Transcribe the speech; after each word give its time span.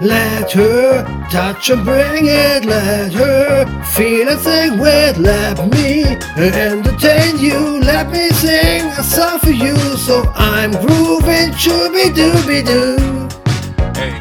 Let 0.00 0.50
her 0.52 1.04
touch 1.30 1.68
and 1.68 1.84
bring 1.84 2.24
it. 2.24 2.64
Let 2.64 3.12
her 3.12 3.84
feel 3.84 4.28
a 4.28 4.36
thing 4.36 4.78
with. 4.78 5.18
Let 5.18 5.70
me 5.70 6.04
entertain 6.36 7.38
you. 7.38 7.80
Let 7.80 8.10
me 8.10 8.30
sing 8.30 8.86
a 8.86 9.02
song 9.02 9.38
for 9.40 9.50
you. 9.50 9.76
So 9.98 10.22
I'm 10.34 10.70
grooving, 10.70 11.52
shooby 11.52 12.14
dooby 12.16 12.64
doo. 12.64 13.28
Hey, 13.94 14.12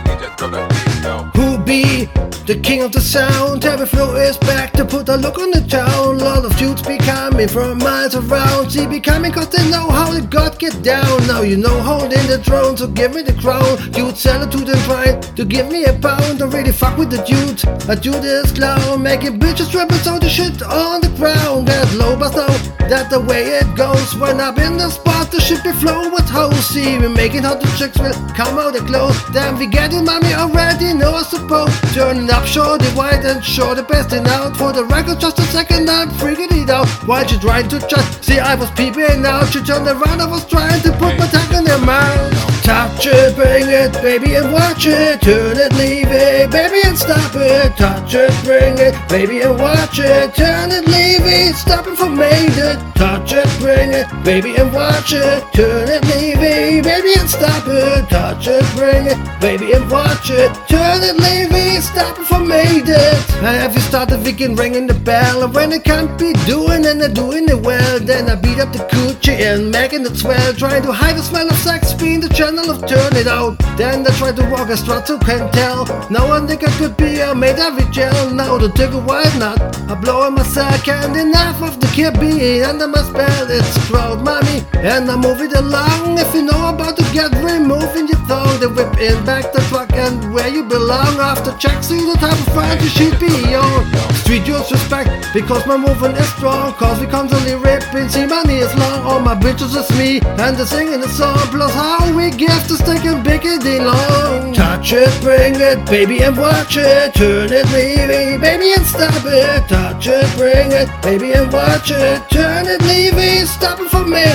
be 1.69 2.09
the 2.49 2.59
king 2.63 2.81
of 2.81 2.91
the 2.91 2.99
sound? 2.99 3.63
Every 3.63 3.85
flow 3.85 4.15
is 4.15 4.37
back 4.37 4.73
to 4.73 4.83
put 4.83 5.07
a 5.07 5.15
look 5.15 5.37
on 5.37 5.51
the 5.51 5.61
town. 5.69 6.17
Lot 6.17 6.43
of 6.43 6.57
dudes 6.57 6.81
be 6.81 6.97
coming 6.97 7.47
from 7.47 7.77
miles 7.77 8.15
around. 8.15 8.71
See, 8.71 8.87
be 8.87 8.99
coming 8.99 9.31
cause 9.31 9.49
they 9.49 9.63
know 9.69 9.87
how 9.87 10.11
the 10.11 10.21
god 10.21 10.57
get 10.57 10.81
down. 10.81 11.27
Now 11.27 11.41
you 11.41 11.57
know 11.57 11.79
holding 11.79 12.25
the 12.25 12.39
throne, 12.43 12.75
so 12.75 12.87
give 12.87 13.13
me 13.13 13.21
the 13.21 13.33
crown. 13.33 13.77
Dude, 13.91 14.17
sell 14.17 14.41
it 14.41 14.51
to 14.53 14.57
them, 14.65 14.79
try 14.89 15.13
to 15.37 15.45
give 15.45 15.67
me 15.71 15.85
a 15.85 15.93
pound. 15.93 16.39
Don't 16.39 16.49
really 16.49 16.71
fuck 16.71 16.97
with 16.97 17.11
the 17.11 17.21
dude. 17.29 17.61
I 17.87 17.93
do 17.93 18.13
this 18.19 18.51
clown, 18.51 19.03
making 19.03 19.39
bitches 19.39 19.75
rappers 19.75 20.07
all 20.07 20.19
the 20.19 20.29
shit 20.29 20.63
on 20.63 21.01
the 21.01 21.13
ground. 21.21 21.67
That 21.67 21.93
low 21.93 22.17
but 22.17 22.33
know 22.35 22.53
that 22.89 23.11
the 23.11 23.19
way 23.19 23.43
it 23.61 23.69
goes. 23.75 24.15
When 24.15 24.41
I'm 24.41 24.57
in 24.57 24.77
the 24.77 24.89
spot, 24.89 25.29
the 25.29 25.39
shit 25.39 25.63
be 25.63 25.71
flow 25.73 26.09
with 26.09 26.27
hoes. 26.27 26.65
See, 26.65 26.97
we 26.97 27.09
making 27.09 27.43
how 27.43 27.55
the 27.61 27.69
chicks 27.77 27.99
will 27.99 28.17
come 28.33 28.57
out 28.57 28.73
the 28.73 28.81
clothes. 28.89 29.21
Then 29.33 29.59
we 29.59 29.67
getting 29.67 30.05
mommy 30.05 30.33
already 30.33 30.95
know 30.95 31.13
I 31.13 31.21
suppose. 31.21 31.58
Turning 31.93 32.29
up 32.29 32.45
short 32.45 32.81
and 32.81 32.95
wide 32.95 33.25
and 33.25 33.43
show 33.43 33.73
the 33.73 33.83
best 33.83 34.13
in 34.13 34.25
out. 34.27 34.55
For 34.55 34.71
the 34.71 34.85
record, 34.85 35.19
just 35.19 35.39
a 35.39 35.43
second, 35.43 35.89
I'm 35.89 36.09
freaking 36.09 36.51
it 36.63 36.69
out. 36.69 36.87
Why 37.07 37.23
you 37.23 37.39
trying 37.39 37.67
to 37.69 37.79
chat? 37.87 38.05
See, 38.23 38.39
I 38.39 38.55
was 38.55 38.69
peeping 38.71 39.25
out. 39.25 39.47
She 39.51 39.61
turned 39.61 39.87
around, 39.87 40.21
I 40.21 40.27
was 40.27 40.45
trying 40.45 40.81
to 40.81 40.91
put 40.91 41.17
my 41.17 41.27
tongue 41.27 41.59
in 41.59 41.65
her 41.65 41.79
mouth. 41.85 42.58
Touch 42.69 43.07
it, 43.07 43.35
bring 43.35 43.67
it, 43.67 43.91
baby, 43.93 44.35
and 44.35 44.53
watch 44.53 44.85
it. 44.85 45.19
Turn 45.21 45.57
it, 45.57 45.73
leave 45.73 46.11
it, 46.11 46.51
baby, 46.51 46.81
and 46.85 46.95
stop 46.95 47.33
it. 47.33 47.75
Touch 47.75 48.13
it, 48.13 48.31
bring 48.43 48.77
it, 48.77 48.93
baby, 49.09 49.41
and 49.41 49.57
watch 49.57 49.97
it. 49.97 50.35
Turn 50.35 50.69
it, 50.69 50.85
leave 50.85 51.25
it, 51.25 51.55
stop 51.55 51.87
it 51.87 51.97
for 51.97 52.07
made 52.07 52.53
it. 52.53 52.77
Touch 52.93 53.33
it, 53.33 53.49
bring 53.57 53.91
it, 53.91 54.05
baby, 54.23 54.55
and 54.55 54.71
watch 54.71 55.13
it. 55.13 55.41
Turn 55.51 55.89
it, 55.89 56.05
leave 56.13 56.37
it, 56.37 56.83
baby, 56.83 57.13
and 57.17 57.27
stop 57.27 57.65
it. 57.65 58.07
Touch 58.07 58.45
it, 58.45 58.63
bring 58.75 59.07
it, 59.07 59.17
baby, 59.41 59.73
and 59.73 59.89
watch 59.89 60.29
it. 60.29 60.53
Turn 60.69 61.01
it, 61.01 61.15
leave 61.17 61.49
it, 61.51 61.81
stop 61.81 62.19
it 62.19 62.25
for 62.25 62.39
made 62.39 62.87
it. 62.87 63.17
Have 63.41 63.73
you 63.73 63.81
started 63.81 64.19
thinking, 64.19 64.55
ringing 64.55 64.85
the 64.85 64.93
bell? 64.93 65.43
And 65.43 65.53
when 65.55 65.71
it 65.71 65.83
can't 65.83 66.19
be 66.19 66.33
doing 66.45 66.85
and 66.85 67.01
they're 67.01 67.09
doing 67.09 67.47
it 67.49 67.61
well, 67.61 67.99
then 67.99 68.29
I 68.29 68.35
beat 68.35 68.59
up 68.59 68.73
the 68.73 68.79
coochie 68.93 69.39
and 69.39 69.71
making 69.71 70.05
it 70.05 70.17
swell. 70.17 70.53
Trying 70.53 70.83
to 70.83 70.91
hide 70.91 71.15
the 71.15 71.23
smell 71.23 71.47
of 71.49 71.55
sex, 71.55 71.93
being 71.93 72.19
the 72.19 72.29
channel 72.29 72.58
of 72.67 72.85
turn 72.87 73.15
it 73.15 73.27
out. 73.27 73.57
Then 73.77 74.03
they 74.03 74.11
tried 74.11 74.35
to 74.37 74.45
walk 74.49 74.69
a 74.69 74.77
strut 74.77 75.05
to 75.07 75.17
can 75.19 75.51
tell. 75.51 75.85
No 76.09 76.27
one 76.27 76.47
think 76.47 76.67
I 76.67 76.71
could 76.77 76.97
be 76.97 77.19
a 77.19 77.33
made 77.35 77.59
every 77.59 77.85
gel. 77.91 78.33
Now 78.33 78.57
the 78.57 78.69
take 78.69 78.91
a 78.91 79.01
not? 79.39 79.59
I 79.89 79.95
blow 79.95 80.27
in 80.27 80.33
my 80.33 80.43
sack 80.43 80.87
and 80.87 81.15
enough 81.15 81.61
of 81.61 81.79
the 81.79 81.89
being 82.19 82.63
under 82.63 82.87
my 82.87 83.01
spell. 83.03 83.47
It's 83.49 83.77
crowd 83.87 84.23
mommy 84.23 84.63
and 84.77 85.09
I 85.09 85.15
move 85.15 85.41
it 85.41 85.53
along. 85.53 86.17
If 86.17 86.33
you 86.33 86.43
know 86.43 86.69
about 86.69 86.97
to 86.97 87.03
get 87.13 87.31
removing 87.43 88.07
your 88.07 88.21
thong, 88.27 88.59
they 88.59 88.67
whip 88.67 88.97
in 88.99 89.23
back 89.25 89.51
the 89.51 89.61
truck 89.69 89.91
and 89.93 90.33
where 90.33 90.47
you 90.47 90.63
belong. 90.63 91.19
After 91.19 91.51
check, 91.57 91.83
see 91.83 91.99
the 91.99 92.15
type 92.15 92.39
of 92.39 92.53
friend 92.53 92.81
you 92.81 92.89
should 92.89 93.19
be 93.19 93.55
on. 93.55 93.85
Street 94.23 94.47
youth 94.47 94.71
respect 94.71 95.09
because 95.33 95.65
my 95.65 95.77
movement 95.77 96.17
is 96.17 96.29
strong. 96.33 96.73
Cause 96.73 96.99
we 96.99 97.07
constantly 97.07 97.55
ripping, 97.55 98.09
see 98.09 98.25
long. 98.75 99.05
All 99.05 99.19
my 99.19 99.35
bitches 99.35 99.75
is 99.75 99.89
me 99.97 100.19
and 100.21 100.57
they're 100.57 100.65
singing 100.65 100.99
the 100.99 101.09
song. 101.09 101.37
Plus 101.51 101.73
how 101.73 102.13
we 102.15 102.29
give 102.31 102.61
to 102.67 102.75
stick 102.75 103.05
and 103.05 103.25
biggity 103.25 103.79
long. 103.79 104.53
Touch 104.53 104.93
it, 104.93 105.09
bring 105.21 105.55
it, 105.55 105.85
baby, 105.85 106.21
and 106.23 106.37
watch 106.37 106.77
it. 106.77 107.13
Turn 107.13 107.51
it, 107.51 107.65
leave 107.71 108.09
it, 108.09 108.41
baby, 108.41 108.73
and 108.75 108.85
stop 108.85 109.23
it. 109.25 109.67
Touch 109.67 110.07
it, 110.07 110.27
bring 110.35 110.71
it, 110.71 110.89
baby, 111.01 111.31
and 111.33 111.51
watch 111.51 111.91
it. 111.91 112.29
Turn 112.29 112.67
it, 112.67 112.81
leave 112.83 113.17
it, 113.17 113.47
stop 113.47 113.79
it 113.79 113.89
for 113.89 114.05
me. 114.05 114.25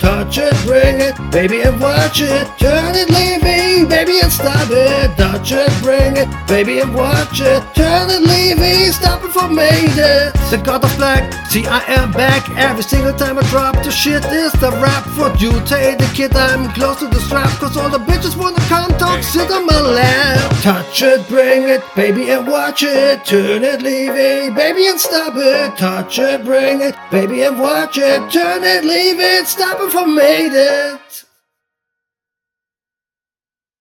Touch 0.00 0.38
it, 0.38 0.54
bring 0.66 1.00
it, 1.00 1.16
baby, 1.30 1.62
and 1.62 1.80
watch 1.80 2.20
it. 2.20 2.46
Turn 2.58 2.94
it, 2.94 3.08
leave 3.08 3.31
it, 3.31 3.31
stop 4.32 4.68
it. 4.70 5.16
Touch 5.16 5.52
it, 5.52 5.70
bring 5.82 6.16
it, 6.16 6.28
baby, 6.48 6.80
and 6.80 6.94
watch 6.94 7.40
it. 7.40 7.62
Turn 7.74 8.08
it, 8.08 8.22
leave 8.22 8.58
it, 8.60 8.92
stop 8.92 9.22
it 9.24 9.30
for 9.30 9.48
me. 9.48 9.70
Then 9.94 10.32
the 10.50 10.58
god 10.58 10.84
of 10.84 10.94
black, 10.96 11.22
see 11.50 11.66
I 11.66 11.80
am 12.00 12.12
back 12.12 12.48
every 12.56 12.82
single 12.82 13.12
time 13.12 13.38
I 13.38 13.42
drop 13.50 13.74
the 13.84 13.90
shit. 13.90 14.24
Is 14.26 14.52
the 14.52 14.70
rap 14.84 15.04
for 15.16 15.28
you? 15.36 15.52
Take 15.66 15.98
the 15.98 16.10
kid, 16.14 16.34
I'm 16.34 16.72
close 16.72 16.98
to 17.00 17.06
the 17.06 17.20
strap. 17.20 17.50
Cause 17.60 17.76
all 17.76 17.90
the 17.90 17.98
bitches 17.98 18.36
wanna 18.36 18.60
come 18.72 18.90
talk, 18.98 19.22
sit 19.22 19.50
on 19.50 19.66
my 19.66 19.80
lap. 19.80 20.50
Touch 20.62 21.02
it, 21.02 21.28
bring 21.28 21.68
it, 21.68 21.82
baby, 21.94 22.30
and 22.30 22.46
watch 22.46 22.82
it. 22.82 23.24
Turn 23.24 23.62
it, 23.62 23.82
leave 23.82 24.16
it, 24.16 24.54
baby, 24.54 24.86
and 24.86 24.98
stop 24.98 25.34
it. 25.36 25.76
Touch 25.76 26.18
it, 26.18 26.44
bring 26.44 26.80
it, 26.80 26.96
baby, 27.10 27.42
and 27.42 27.58
watch 27.58 27.98
it. 27.98 28.20
Turn 28.30 28.64
it, 28.64 28.84
leave 28.84 29.20
it, 29.20 29.46
stop 29.46 29.78
it 29.80 29.92
for 29.92 30.06
made 30.06 30.52
it. 30.54 31.01